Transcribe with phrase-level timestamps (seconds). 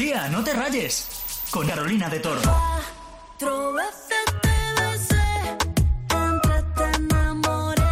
[0.00, 1.08] Tía, no te rayes.
[1.50, 2.40] Con Carolina de Toro.
[2.40, 5.58] Cuatro veces te besé,
[6.08, 7.82] antes te enamoré.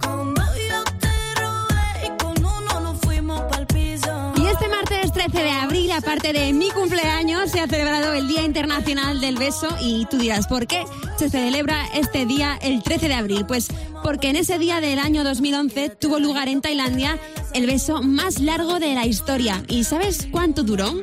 [0.00, 4.34] Cuando yo te robé y con uno nos fuimos pa'l piso.
[4.36, 8.42] Y este martes 13 de abril, aparte de mi cumpleaños, se ha celebrado el Día
[8.42, 10.84] Internacional del Beso y tú dirás, ¿por qué
[11.18, 13.46] se celebra este día el 13 de abril?
[13.46, 13.66] Pues
[14.04, 17.18] porque en ese día del año 2011 tuvo lugar en Tailandia
[17.52, 19.64] el beso más largo de la historia.
[19.66, 21.00] ¿Y sabes cuánto duró?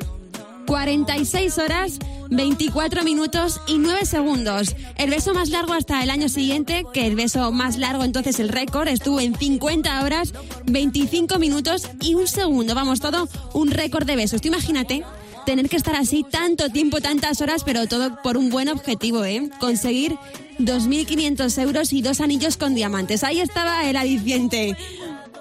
[0.66, 1.98] 46 horas,
[2.30, 4.74] 24 minutos y 9 segundos.
[4.96, 8.48] El beso más largo hasta el año siguiente, que el beso más largo entonces el
[8.48, 10.32] récord estuvo en 50 horas,
[10.66, 12.74] 25 minutos y un segundo.
[12.74, 14.40] Vamos, todo un récord de besos.
[14.40, 15.04] Tú imagínate
[15.44, 19.50] tener que estar así tanto tiempo, tantas horas, pero todo por un buen objetivo, ¿eh?
[19.60, 20.16] Conseguir
[20.58, 23.24] 2.500 euros y dos anillos con diamantes.
[23.24, 24.76] Ahí estaba el adiciente.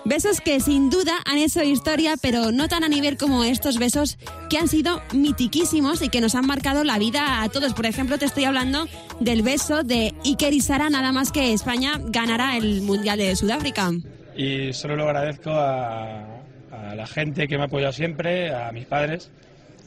[0.05, 4.17] Besos que sin duda han hecho historia, pero no tan a nivel como estos besos
[4.49, 7.73] que han sido mitiquísimos y que nos han marcado la vida a todos.
[7.73, 8.85] Por ejemplo, te estoy hablando
[9.21, 13.91] del beso de Iker y Sara, nada más que España ganará el Mundial de Sudáfrica.
[14.35, 18.85] y solo lo agradezco a, a la gente que me ha apoyado siempre, a mis
[18.85, 19.29] padres,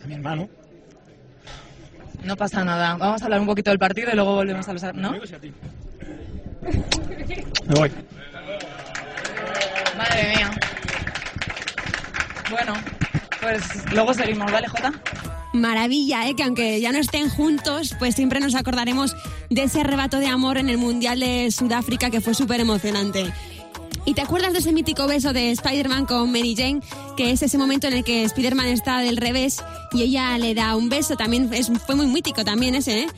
[0.02, 0.48] a mi hermano.
[2.24, 2.96] No pasa nada.
[2.96, 4.82] Vamos a hablar un poquito del partido y luego volvemos a los...
[4.94, 5.12] ¿No?
[7.68, 7.90] Me voy.
[9.96, 10.50] Madre mía.
[12.50, 12.74] Bueno,
[13.40, 14.92] pues luego seguimos, ¿vale, Jota?
[15.52, 16.34] Maravilla, ¿eh?
[16.36, 19.16] que aunque ya no estén juntos, pues siempre nos acordaremos
[19.50, 23.32] de ese arrebato de amor en el Mundial de Sudáfrica que fue súper emocionante.
[24.04, 26.80] ¿Y te acuerdas de ese mítico beso de Spider-Man con Mary Jane?
[27.16, 30.76] Que es ese momento en el que Spider-Man está del revés y ella le da
[30.76, 31.16] un beso.
[31.16, 33.08] También es, fue muy mítico también ese, ¿eh?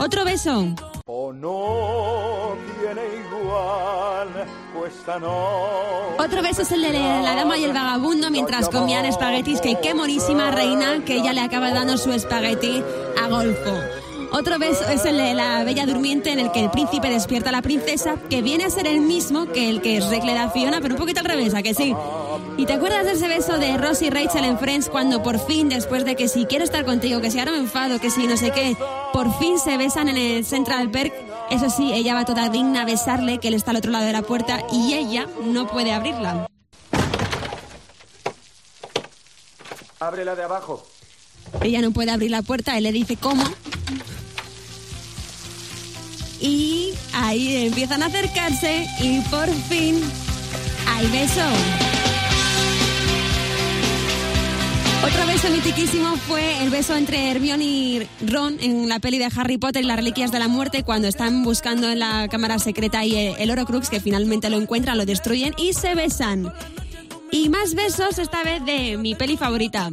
[0.00, 0.74] Otro beso.
[1.06, 2.51] O no
[2.94, 4.28] tiene igual,
[4.74, 6.16] pues noche.
[6.18, 9.94] Otro beso es el de la dama y el vagabundo mientras comían espaguetis, que qué
[9.94, 12.82] monísima reina que ella le acaba dando su espagueti
[13.22, 13.72] a Golfo.
[14.32, 17.52] Otro beso es el de la bella durmiente en el que el príncipe despierta a
[17.52, 20.50] la princesa, que viene a ser el mismo que el que Shrek le da a
[20.50, 21.94] Fiona, pero un poquito al revés, ¿a que sí?
[22.56, 25.68] ¿Y te acuerdas de ese beso de Ross y Rachel en Friends cuando por fin,
[25.68, 28.36] después de que si quiero estar contigo, que si ahora me enfado, que si no
[28.38, 28.74] sé qué,
[29.12, 31.31] por fin se besan en el Central Perk?
[31.50, 34.12] Eso sí, ella va toda digna a besarle, que él está al otro lado de
[34.12, 36.46] la puerta y ella no puede abrirla.
[40.00, 40.86] Ábrela de abajo.
[41.60, 43.44] Ella no puede abrir la puerta, él le dice cómo.
[46.40, 50.02] Y ahí empiezan a acercarse y por fin
[50.88, 52.01] hay beso.
[55.04, 59.58] Otro beso mitiquísimo fue el beso entre Hermione y Ron en la peli de Harry
[59.58, 63.16] Potter y las Reliquias de la Muerte cuando están buscando en la cámara secreta y
[63.16, 66.52] el Horocrux que finalmente lo encuentran, lo destruyen y se besan.
[67.32, 69.90] Y más besos esta vez de mi peli favorita.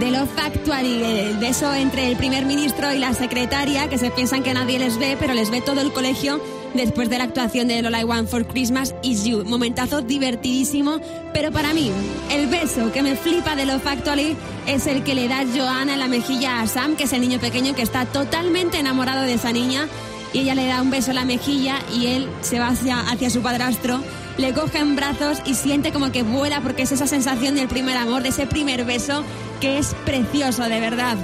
[0.00, 4.10] De lo factual y el beso entre el primer ministro y la secretaria, que se
[4.10, 6.40] piensan que nadie les ve, pero les ve todo el colegio
[6.74, 9.44] después de la actuación de All I Want for Christmas Is You.
[9.44, 11.00] Momentazo divertidísimo,
[11.32, 11.90] pero para mí,
[12.30, 14.36] el beso que me flipa de lo factual
[14.66, 17.38] es el que le da Joanna en la mejilla a Sam, que es el niño
[17.38, 19.88] pequeño que está totalmente enamorado de esa niña,
[20.32, 23.40] y ella le da un beso en la mejilla y él se va hacia su
[23.40, 24.02] padrastro
[24.38, 27.96] le coge en brazos y siente como que vuela porque es esa sensación del primer
[27.96, 29.24] amor, de ese primer beso
[29.60, 31.16] que es precioso, de verdad.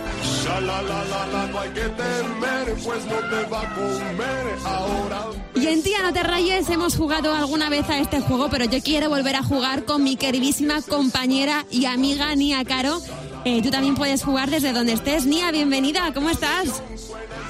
[5.55, 8.83] Y en Tía No Te Rayes hemos jugado alguna vez a este juego, pero yo
[8.83, 13.01] quiero volver a jugar con mi queridísima compañera y amiga Nia Caro.
[13.45, 15.27] Eh, tú también puedes jugar desde donde estés.
[15.27, 16.83] Nia, bienvenida, ¿cómo estás?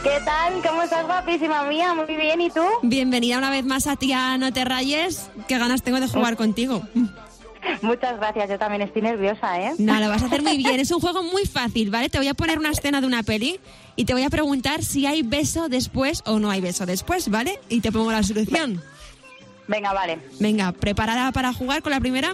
[0.02, 0.60] ¿Qué tal?
[0.62, 1.94] ¿Cómo estás, guapísima mía?
[1.94, 2.64] Muy bien, ¿y tú?
[2.82, 5.30] Bienvenida una vez más a Tía No Te Rayes.
[5.46, 6.82] Qué ganas tengo de jugar contigo.
[7.82, 9.74] Muchas gracias, yo también estoy nerviosa, ¿eh?
[9.78, 10.80] No, lo vas a hacer muy bien.
[10.80, 12.08] Es un juego muy fácil, ¿vale?
[12.08, 13.60] Te voy a poner una escena de una peli
[13.94, 17.60] y te voy a preguntar si hay beso después o no hay beso después, ¿vale?
[17.68, 18.82] Y te pongo la solución.
[19.68, 20.18] Venga, vale.
[20.40, 22.32] Venga, ¿preparada para jugar con la primera?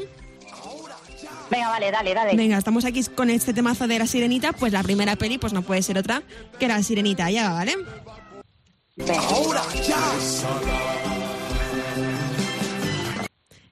[1.51, 2.37] Venga, vale, dale, dale.
[2.37, 5.63] Venga, estamos aquí con este temazo de la sirenita, pues la primera peli pues no
[5.63, 6.23] puede ser otra
[6.59, 7.75] que la sirenita, ya va, ¿vale?
[9.31, 9.97] Ahora ya.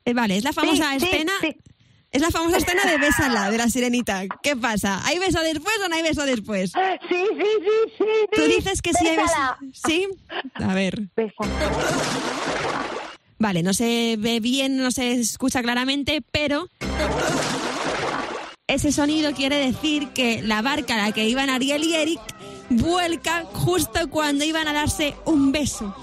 [0.05, 1.33] Eh, vale, es la famosa Sí, escena.
[1.41, 1.57] sí.
[2.13, 4.23] Es la famosa escena de Bésala, de la sirenita.
[4.43, 5.03] ¿Qué pasa?
[5.05, 6.71] ¿Hay beso después o no hay beso después?
[6.73, 6.79] Sí,
[7.11, 8.05] sí, sí, sí.
[8.35, 9.35] Tú dices que sí hay beso.
[9.87, 10.07] ¿Sí?
[10.55, 11.09] A ver.
[11.17, 11.51] Bésala.
[13.39, 16.69] Vale, no se ve bien, no se escucha claramente, pero
[18.69, 22.21] ese sonido quiere decir que la barca a la que iban Ariel y Eric
[22.69, 25.95] vuelca justo cuando iban a darse un beso.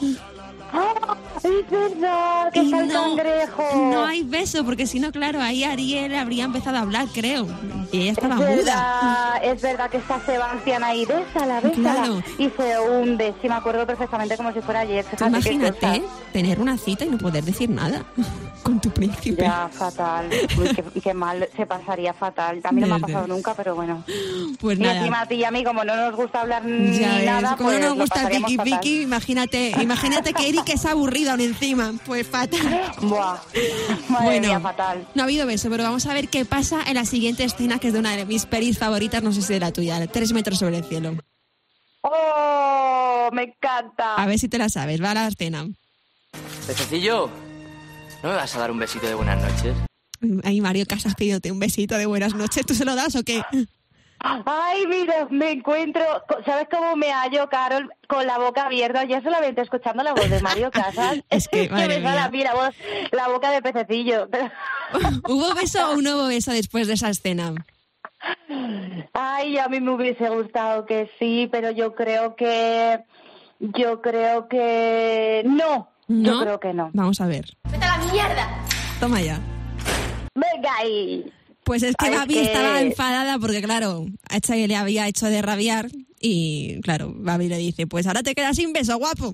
[1.44, 3.64] Es verdad, que Y está el no, cangrejo.
[3.92, 7.46] no hay beso, porque si no, claro, ahí Ariel habría empezado a hablar, creo.
[7.94, 8.48] Y ella Es estaba muda.
[8.48, 11.74] verdad, es verdad que está Sebastián ahí, bésala, bésala.
[11.94, 12.24] Claro.
[12.40, 15.06] Y se hunde, sí, me acuerdo perfectamente como si fuera ayer.
[15.18, 16.04] Tú imagínate
[16.34, 18.04] tener una cita y no poder decir nada
[18.64, 19.44] con tu príncipe.
[19.44, 20.28] Ya, fatal.
[20.58, 22.60] Uy, qué, qué mal, se pasaría fatal.
[22.64, 24.04] A mí no me ha pasado nunca, pero bueno.
[24.60, 24.98] Pues y nada.
[24.98, 27.56] encima a ti y a mí, como no nos gusta hablar ni Ya ves, nada,
[27.58, 28.44] como pues no nos gusta fatal.
[28.64, 31.94] piki, imagínate, imagínate que Eric es aburrido aún encima.
[32.08, 32.60] Pues fatal.
[33.02, 33.38] Buah,
[34.10, 35.06] madre bueno, mía, fatal.
[35.14, 37.90] no ha habido beso, pero vamos a ver qué pasa en la siguiente escena, que
[37.90, 40.60] es de una de mis pelis favoritas, no sé si de la tuya, Tres metros
[40.60, 41.18] sobre el cielo.
[42.00, 43.30] ¡Oh!
[43.34, 44.16] Me encanta.
[44.16, 45.68] A ver si te la sabes, va a la escena.
[46.66, 47.30] Pececillo,
[48.24, 49.76] ¿no me vas a dar un besito de buenas noches?
[50.46, 53.44] Ahí Mario Casas pidiéndote un besito de buenas noches, ¿tú se lo das o qué?
[54.20, 56.02] Ay, mira, me encuentro.
[56.46, 57.90] ¿Sabes cómo me hallo, Carol?
[58.08, 61.20] Con la boca abierta, ya solamente escuchando la voz de Mario Casas.
[61.30, 62.46] Es que, madre me sale mía.
[62.46, 62.76] la voz,
[63.12, 64.30] la boca de pececillo.
[65.28, 67.54] ¿Hubo beso o no hubo beso después de esa escena?
[69.14, 73.00] Ay, a mí me hubiese gustado que sí, pero yo creo que.
[73.60, 75.44] Yo creo que.
[75.46, 75.90] No.
[76.08, 76.34] ¿No?
[76.34, 76.90] Yo creo que no.
[76.94, 77.46] Vamos a ver.
[77.72, 78.48] ¡Vete a la mierda!
[79.00, 79.40] Toma ya.
[80.36, 81.26] Venga ahí.
[81.64, 85.08] Pues es que Ay, es Babi que- estaba enfadada porque, claro, a esta le había
[85.08, 85.88] hecho de rabiar
[86.20, 89.34] y, claro, Babi le dice, pues ahora te quedas sin beso, guapo.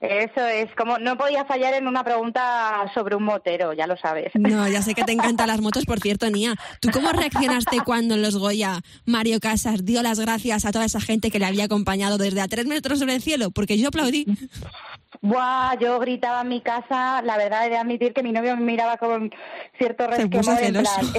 [0.00, 4.32] Eso es, como no podía fallar en una pregunta sobre un motero, ya lo sabes.
[4.34, 6.54] No, ya sé que te encantan las motos, por cierto, Nia.
[6.80, 11.02] ¿Tú cómo reaccionaste cuando en los Goya Mario Casas dio las gracias a toda esa
[11.02, 13.50] gente que le había acompañado desde a tres metros sobre el cielo?
[13.50, 14.24] Porque yo aplaudí.
[15.20, 18.64] Buah, yo gritaba en mi casa, la verdad he de admitir que mi novio me
[18.64, 19.30] miraba con
[19.76, 21.12] cierto resquemor en plan,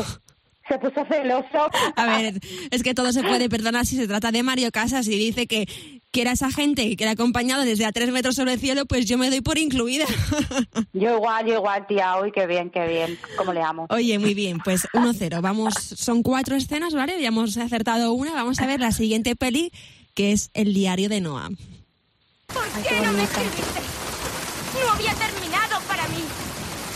[0.71, 1.69] se puso celoso.
[1.95, 2.39] A ver,
[2.69, 5.67] es que todo se puede perdonar si se trata de Mario Casas y dice que,
[6.11, 8.85] que era esa gente que le ha acompañado desde a tres metros sobre el cielo,
[8.85, 10.05] pues yo me doy por incluida.
[10.93, 13.87] Yo igual, yo igual, tía, uy, qué bien, qué bien, cómo le amo.
[13.89, 15.41] Oye, muy bien, pues 1-0.
[15.41, 17.19] Vamos, son cuatro escenas, ¿vale?
[17.21, 18.33] Ya hemos acertado una.
[18.33, 19.71] Vamos a ver la siguiente peli,
[20.13, 21.49] que es El diario de Noah.
[22.47, 23.81] ¿Por qué no me escribiste?
[24.83, 26.23] No había terminado para mí.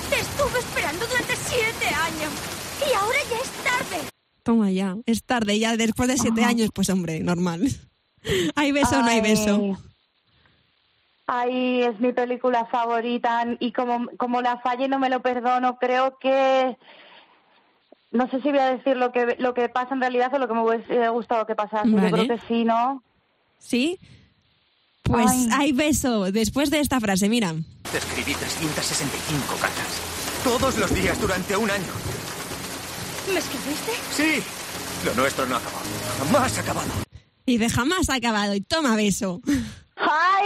[0.09, 2.64] Te estuve esperando durante siete años.
[2.81, 4.09] Y ahora ya es tarde.
[4.43, 7.67] Toma ya, es tarde ya, después de siete años, pues hombre, normal.
[8.55, 9.77] ¿Hay beso o no hay beso?
[11.27, 16.17] Ay, es mi película favorita y como, como la falle no me lo perdono, creo
[16.19, 16.77] que...
[18.11, 20.47] No sé si voy a decir lo que, lo que pasa en realidad o lo
[20.47, 21.89] que me hubiese gustado que pasase.
[21.89, 22.09] Vale.
[22.09, 23.03] Yo creo que sí, ¿no?
[23.57, 23.99] ¿Sí?
[25.03, 25.49] Pues Ay.
[25.51, 27.53] hay beso después de esta frase, mira.
[27.91, 30.01] Te escribí 365 cartas.
[30.43, 32.14] Todos los días durante un año.
[33.31, 33.91] ¿Me escribiste?
[34.15, 34.43] Sí.
[35.05, 35.77] Lo nuestro no acabó.
[36.19, 36.87] Jamás ha acabado.
[37.45, 39.41] Y de jamás ha acabado y toma beso.
[39.97, 40.45] ¡Ay!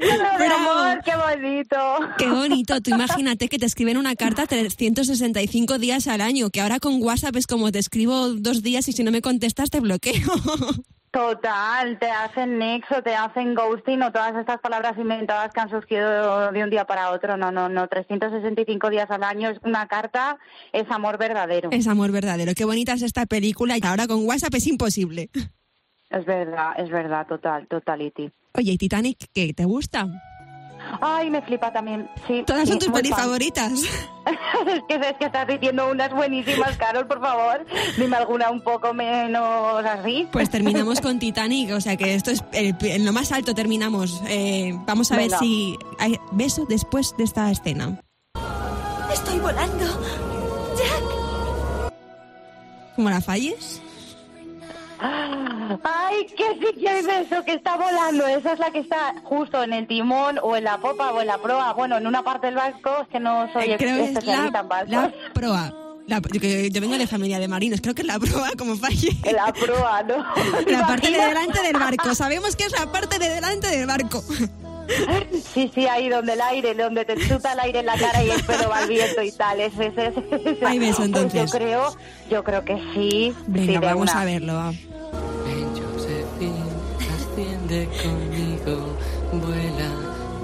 [0.00, 0.70] ¡Lloro de Bravo.
[0.70, 1.00] amor!
[1.04, 1.76] ¡Qué bonito!
[2.18, 6.80] Qué bonito, tú imagínate que te escriben una carta 365 días al año, que ahora
[6.80, 10.14] con WhatsApp es como te escribo dos días y si no me contestas te bloqueo.
[11.14, 16.50] Total, te hacen nexo, te hacen ghosting o todas estas palabras inventadas que han surgido
[16.50, 17.36] de un día para otro.
[17.36, 17.86] No, no, no.
[17.86, 20.38] 365 días al año es una carta,
[20.72, 21.68] es amor verdadero.
[21.70, 22.52] Es amor verdadero.
[22.56, 25.30] Qué bonita es esta película y ahora con WhatsApp es imposible.
[26.10, 28.32] Es verdad, es verdad, total, totality.
[28.54, 29.54] Oye, ¿y Titanic qué?
[29.54, 30.08] ¿Te gusta?
[31.00, 32.42] Ay, me flipa también, sí.
[32.44, 34.10] Todas son tus pelis favoritas.
[34.66, 37.64] es que es que estás diciendo unas buenísimas, Carol, por favor.
[37.96, 40.28] Dime alguna un poco menos así.
[40.32, 44.22] Pues terminamos con Titanic, o sea que esto es el- en lo más alto terminamos.
[44.28, 48.00] Eh, vamos a ver si hay beso después de esta escena.
[49.12, 49.84] Estoy volando.
[50.76, 51.92] Jack.
[52.96, 53.80] ¿Cómo la falles?
[55.82, 58.26] Ay, que sí que hay beso, que está volando.
[58.26, 61.26] Esa es la que está justo en el timón o en la popa o en
[61.26, 61.72] la proa.
[61.74, 64.46] Bueno, en una parte del barco, es que no soy Eh, creo que es especialista
[64.48, 64.90] en la, barcos.
[64.90, 65.74] la proa.
[66.06, 69.08] La- yo, yo vengo de familia de marinos, creo que es la proa como falle.
[69.32, 70.16] La proa, ¿no?
[70.70, 72.14] La parte de delante del barco.
[72.14, 74.22] Sabemos que es la parte de delante del barco.
[75.54, 78.28] Sí, sí, ahí donde el aire, donde te chuta el aire en la cara y
[78.28, 79.58] el pelo va al viento y tal.
[79.60, 80.12] Ese, ese,
[80.44, 80.66] ese.
[80.66, 81.50] Hay beso, Pues entonces.
[81.50, 81.96] yo creo,
[82.30, 83.34] yo creo que sí.
[83.46, 84.20] Venga, sí, vamos una.
[84.20, 84.54] a verlo.
[84.56, 84.72] va.
[87.74, 88.96] Ven, Josephine, asciende conmigo.
[89.32, 89.90] Vuela,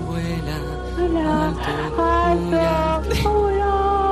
[0.07, 0.57] vuela.
[2.29, 4.11] alto, muy alto.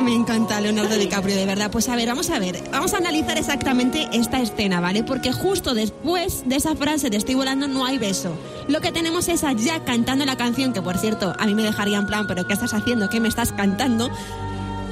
[0.00, 1.70] Me encanta Leonardo DiCaprio, de verdad.
[1.70, 2.60] Pues a ver, vamos a ver.
[2.72, 5.04] Vamos a analizar exactamente esta escena, ¿vale?
[5.04, 8.36] Porque justo después de esa frase de estoy volando no hay beso.
[8.66, 11.62] Lo que tenemos es a Jack cantando la canción, que por cierto, a mí me
[11.62, 13.08] dejaría en plan, ¿pero qué estás haciendo?
[13.08, 14.10] ¿Qué me estás cantando?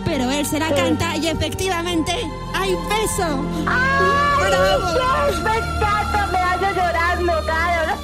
[0.04, 2.12] Pero él se la canta y efectivamente
[2.54, 3.44] hay beso.
[3.66, 5.42] ¡Ay, ¡Bravo!
[5.44, 6.28] Me encanta!
[6.32, 7.99] Me hallo llorando, Carol.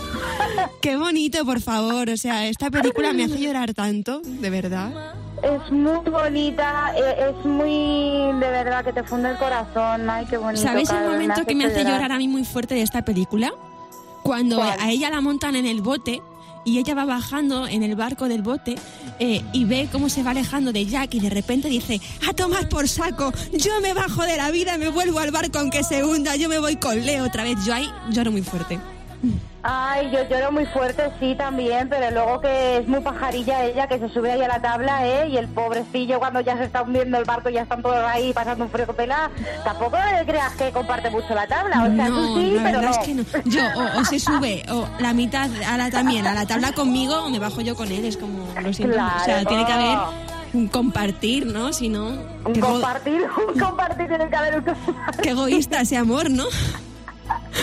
[0.80, 2.10] Qué bonito, por favor.
[2.10, 5.14] O sea, esta película me hace llorar tanto, de verdad.
[5.42, 10.08] Es muy bonita, eh, es muy de verdad que te funde el corazón.
[10.08, 10.62] Ay, qué bonito.
[10.62, 13.52] ¿Sabéis el momento has que me hace llorar a mí muy fuerte de esta película?
[14.22, 14.80] Cuando ¿Cuál?
[14.80, 16.22] a ella la montan en el bote
[16.66, 18.74] y ella va bajando en el barco del bote
[19.18, 22.68] eh, y ve cómo se va alejando de Jack y de repente dice, a tomar
[22.68, 26.36] por saco, yo me bajo de la vida, me vuelvo al barco aunque se hunda,
[26.36, 27.64] yo me voy con Leo otra vez.
[27.64, 28.78] Yo ahí lloro muy fuerte.
[29.68, 33.98] Ay, yo lloro muy fuerte, sí, también, pero luego que es muy pajarilla ella, que
[33.98, 35.28] se sube ahí a la tabla, ¿eh?
[35.28, 38.64] Y el pobrecillo cuando ya se está hundiendo el barco, ya están todos ahí pasando
[38.64, 39.28] un frío pela,
[39.64, 42.90] tampoco creas que comparte mucho la tabla, o sea, no, tú sí, la pero no.
[42.90, 43.24] es que no.
[43.46, 47.24] Yo, o, o se sube, o la mitad a la, también a la tabla conmigo,
[47.24, 48.04] o me bajo yo con él.
[48.04, 48.94] Es como, lo siento.
[48.96, 49.48] O sea, Claro.
[49.48, 49.98] tiene que haber
[50.52, 51.72] un compartir, ¿no?
[51.72, 52.10] Si no.
[52.44, 55.20] Un compartir, un compartir tiene que haber un compartir.
[55.22, 56.44] qué egoísta ese amor, ¿no?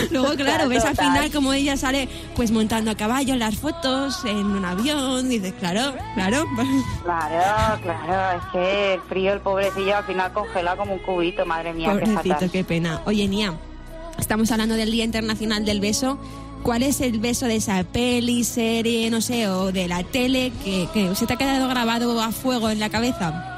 [0.10, 4.24] Luego, claro, ves al final como ella sale pues montando a caballo en las fotos,
[4.24, 6.44] en un avión, y dices, claro, claro.
[7.04, 11.72] Claro, claro, es que el frío, el pobrecillo, al final congela como un cubito, madre
[11.72, 12.50] mía, qué Pobrecito, fatal.
[12.50, 13.00] qué pena.
[13.06, 13.54] Oye, Nia,
[14.18, 16.18] estamos hablando del Día Internacional del Beso.
[16.62, 20.88] ¿Cuál es el beso de esa peli, serie, no sé, o de la tele que,
[20.94, 23.50] que se te ha quedado grabado a fuego en la cabeza?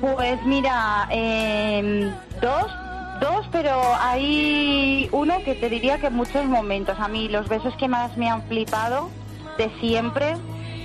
[0.00, 2.10] Pues mira, eh,
[2.40, 2.66] dos,
[3.20, 6.98] dos, pero hay uno que te diría que en muchos momentos.
[6.98, 9.10] A mí los besos que más me han flipado
[9.58, 10.36] de siempre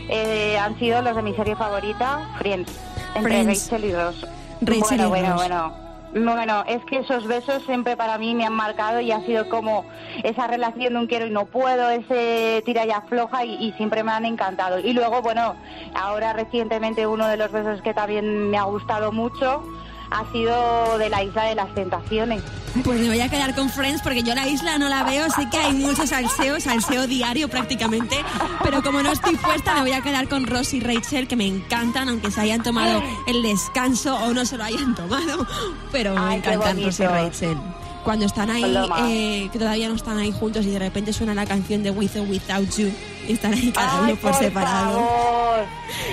[0.09, 2.71] eh, han sido los de mi serie favorita, Friends,
[3.15, 3.71] entre Friends.
[3.71, 4.27] Rachel y Ross.
[4.61, 5.89] Rachel bueno, y bueno, bueno.
[6.11, 9.85] Bueno, es que esos besos siempre para mí me han marcado y ha sido como
[10.23, 14.03] esa relación de un quiero y no puedo, ese tira y afloja y, y siempre
[14.03, 14.79] me han encantado.
[14.79, 15.55] Y luego, bueno,
[15.93, 19.63] ahora recientemente uno de los besos que también me ha gustado mucho
[20.11, 22.41] ha sido de la Isla de las Tentaciones.
[22.83, 25.49] Pues me voy a quedar con Friends porque yo la isla no la veo, sé
[25.49, 28.17] que hay mucho salseo, salseo diario prácticamente,
[28.63, 31.47] pero como no estoy puesta me voy a quedar con Ross y Rachel que me
[31.47, 35.47] encantan, aunque se hayan tomado el descanso o no se lo hayan tomado,
[35.91, 37.05] pero me Ay, encantan Ross y.
[37.07, 37.57] Rachel.
[38.03, 38.63] Cuando están ahí,
[39.09, 42.15] eh, que todavía no están ahí juntos y de repente suena la canción de With
[42.19, 42.91] or Without You
[43.27, 44.99] y están ahí cada uno por, separado.
[44.99, 45.65] favor.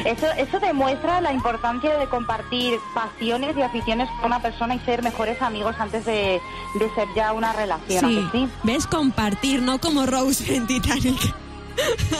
[0.04, 5.02] Eso, eso demuestra la importancia de compartir pasiones y aficiones con una persona y ser
[5.02, 6.40] mejores amigos antes de,
[6.78, 8.04] de ser ya una relación.
[8.04, 8.48] ¿a Sí, sí?
[8.64, 11.34] ves compartir, no como Rose en Titanic.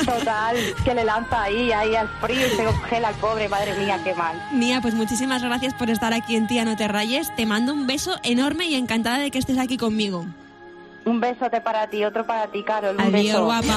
[0.05, 3.99] Total, que le lanza ahí, ahí al frío y se congela al pobre, madre mía,
[4.05, 4.41] qué mal.
[4.53, 7.35] Nia, pues muchísimas gracias por estar aquí en Tía No Te Rayes.
[7.37, 10.27] Te mando un beso enorme y encantada de que estés aquí conmigo.
[11.05, 12.97] Un besote para ti, otro para ti, Carol.
[12.97, 13.45] Un Adiós, beso.
[13.45, 13.75] guapa.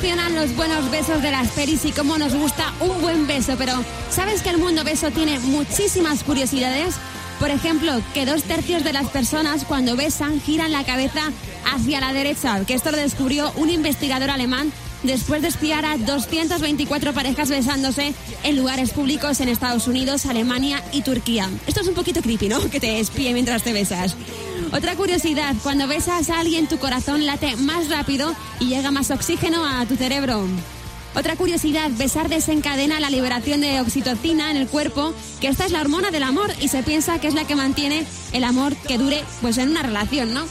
[0.00, 3.56] Emocionan los buenos besos de las pelis y cómo nos gusta un buen beso?
[3.58, 3.74] Pero
[4.08, 6.94] ¿sabes que el mundo beso tiene muchísimas curiosidades?
[7.38, 11.20] Por ejemplo, que dos tercios de las personas cuando besan giran la cabeza
[11.70, 17.12] hacia la derecha, que esto lo descubrió un investigador alemán después de espiar a 224
[17.12, 21.50] parejas besándose en lugares públicos en Estados Unidos, Alemania y Turquía.
[21.66, 22.58] Esto es un poquito creepy, ¿no?
[22.70, 24.16] Que te espíe mientras te besas.
[24.72, 29.64] Otra curiosidad, cuando besas a alguien tu corazón late más rápido y llega más oxígeno
[29.66, 30.46] a tu cerebro.
[31.16, 35.80] Otra curiosidad, besar desencadena la liberación de oxitocina en el cuerpo, que esta es la
[35.80, 39.24] hormona del amor y se piensa que es la que mantiene el amor que dure
[39.40, 40.44] pues en una relación, ¿no?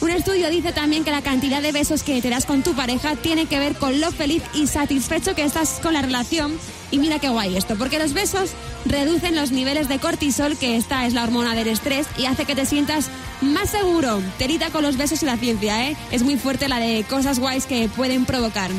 [0.00, 3.16] Un estudio dice también que la cantidad de besos que te das con tu pareja
[3.16, 6.58] tiene que ver con lo feliz y satisfecho que estás con la relación.
[6.90, 8.50] Y mira qué guay esto, porque los besos
[8.84, 12.54] reducen los niveles de cortisol, que esta es la hormona del estrés, y hace que
[12.54, 13.08] te sientas
[13.40, 14.22] más seguro.
[14.38, 15.96] Terita con los besos y la ciencia, ¿eh?
[16.12, 18.70] Es muy fuerte la de cosas guays que pueden provocar.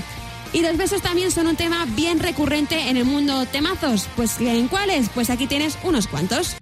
[0.54, 4.08] Y los besos también son un tema bien recurrente en el mundo temazos.
[4.16, 5.10] Pues ¿en cuáles?
[5.10, 6.56] Pues aquí tienes unos cuantos.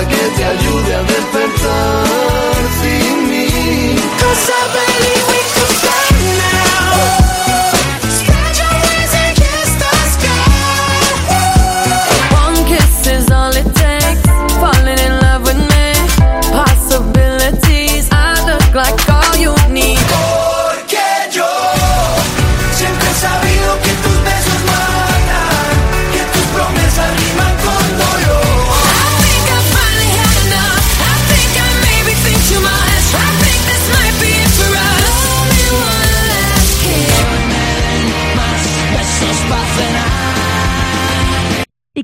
[0.00, 1.83] que te ayude a despertar.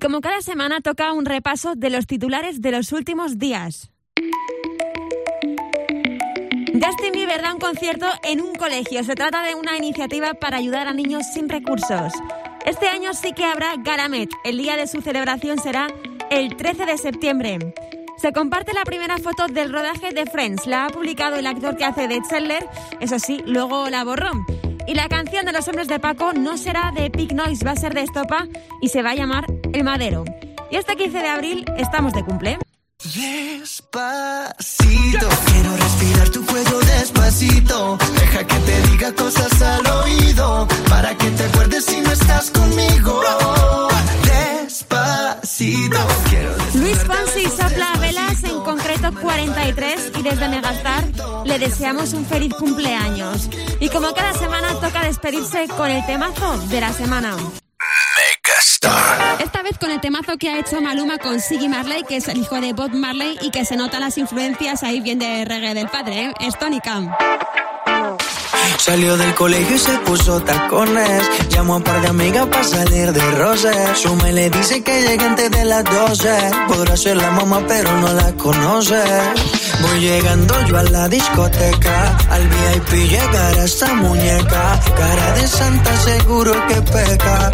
[0.01, 3.91] Como cada semana toca un repaso de los titulares de los últimos días.
[6.73, 9.05] Justin Bieber da un concierto en un colegio.
[9.05, 12.13] Se trata de una iniciativa para ayudar a niños sin recursos.
[12.65, 14.31] Este año sí que habrá Garamet.
[14.45, 15.89] El día de su celebración será
[16.31, 17.75] el 13 de septiembre.
[18.17, 20.67] Se comparte la primera foto del rodaje de Friends.
[20.67, 22.67] La ha publicado el actor que hace de Chandler.
[23.01, 24.31] Eso sí, luego la borró.
[24.87, 27.77] Y la canción de los hombres de Paco no será de Big Noise, va a
[27.77, 28.47] ser de Estopa
[28.81, 30.25] y se va a llamar El Madero.
[30.71, 32.59] Y este 15 de abril estamos de cumple.
[33.03, 34.59] Despacito,
[35.47, 37.99] quiero respirar tu cuello despacito.
[38.15, 43.23] Deja que te diga cosas al oído, para que te acuerdes si no estás conmigo.
[44.23, 51.05] Despacito, quiero Luis Fonsi sopla velas, en concreto 43, y desde Megastar
[51.47, 53.49] le deseamos un feliz cumpleaños.
[53.81, 57.35] Y como cada semana toca despedirse con el temazo de la semana.
[59.79, 62.73] Con el temazo que ha hecho Maluma con Siggy Marley, que es el hijo de
[62.73, 66.35] Bob Marley y que se notan las influencias ahí bien de reggae del padre, ¿eh?
[66.41, 67.11] Es Tony Khan.
[68.79, 71.23] Salió del colegio y se puso tacones.
[71.51, 73.71] Llamó a un par de amigas para salir de roce.
[73.95, 76.51] Su me le dice que llegue antes de las 12.
[76.69, 79.03] Podrá ser la mamá, pero no la conoce.
[79.83, 82.17] Voy llegando yo a la discoteca.
[82.31, 84.81] Al VIP llegar a esta muñeca.
[84.97, 87.51] Cara de santa, seguro que peca.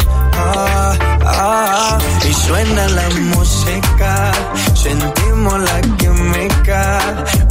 [2.23, 4.31] Y suena la música.
[4.73, 6.99] Sentimos la química.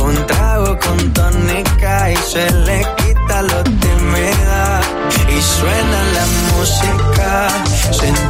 [0.01, 4.81] Un trago con tónica y se le quita lo tímida.
[5.29, 7.49] Y suena la música.
[7.93, 8.26] Sentimos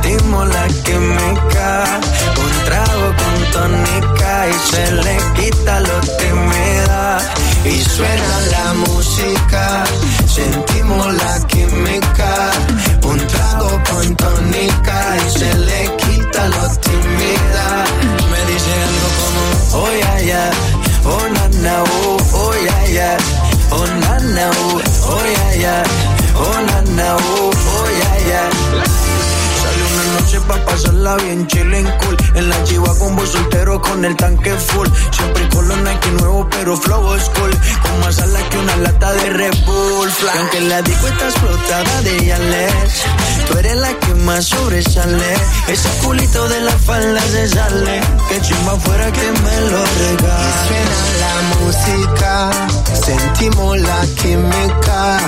[30.77, 32.17] pasarla bien chilling cool.
[32.35, 34.89] En la chiva con voz soltero con el tanque full.
[35.11, 37.51] Siempre con los Nike nuevo pero flow old school.
[37.83, 40.39] Con más alas que una lata de Red Bull Fly.
[40.39, 43.05] Aunque la disco está explotada de Yales
[43.47, 45.35] Tú eres la que más sobresale
[45.69, 51.07] Ese culito de la falda se sale Que chimba fuera que me lo regale Suena
[51.21, 52.51] la música,
[52.95, 55.19] sentimos la química.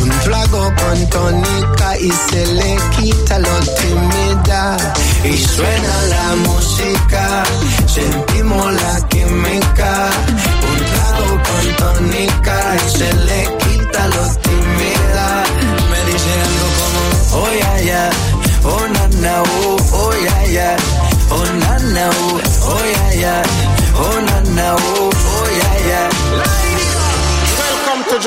[0.00, 4.76] Un trago con tónica y se le quita lo tímida.
[5.24, 7.44] Y suena la música,
[7.86, 10.10] sentimos la química.
[10.70, 13.61] Un trago con tónica y se le quita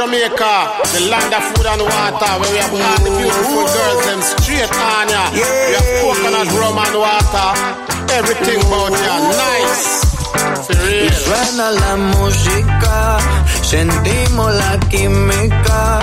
[0.05, 4.21] Jamaica, the land of food and water, where we have all the beautiful girls them
[4.21, 5.33] straight on ya.
[5.33, 7.49] We have coconut rum and water,
[8.13, 10.05] everything about ya nice.
[10.85, 13.17] Y suena la música,
[13.63, 15.99] sentimos la química,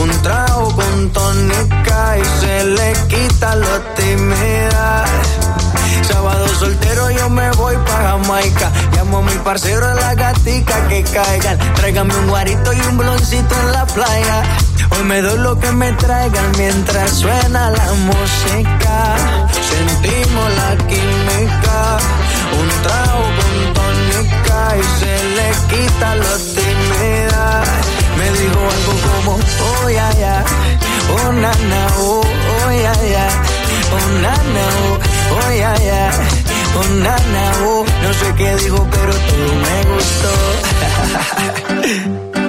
[0.00, 5.04] un trago con tónica y se le quita lo tímida.
[6.08, 8.72] Sábado soltero yo me voy pa' Jamaica,
[9.44, 14.42] parcero a la gatica que caigan, tráigame un guarito y un bloncito en la playa.
[14.90, 19.16] Hoy me doy lo que me traigan mientras suena la música.
[19.70, 21.98] Sentimos la química,
[22.58, 27.62] un trago con tónica y se le quita lo tímida.
[28.18, 30.44] Me dijo algo como, oh ya ya,
[31.12, 33.28] oh na na, oh, oh ya ya,
[33.92, 34.98] oh,
[35.36, 36.10] oh ya ya,
[36.76, 37.14] oh na.
[38.02, 40.32] No sé qué dijo, pero todo me gustó.